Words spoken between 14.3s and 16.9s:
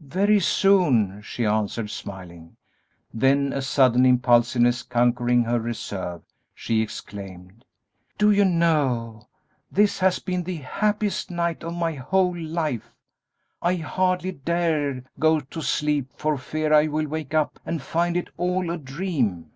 dare go to sleep for fear I